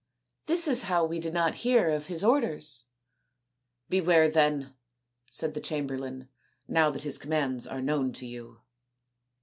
This 0.47 0.67
is 0.67 0.81
how 0.89 1.05
we 1.05 1.19
did 1.19 1.31
not 1.31 1.57
hear 1.61 1.91
of 1.91 2.07
his 2.07 2.23
orders."" 2.23 2.85
Beware, 3.91 4.29
then," 4.29 4.73
said 5.29 5.53
the 5.53 5.61
chamberlain," 5.61 6.27
now 6.67 6.89
that 6.89 7.03
his 7.03 7.19
commands 7.19 7.67
are 7.67 7.83
known 7.83 8.11
to 8.13 8.25
you." 8.25 8.61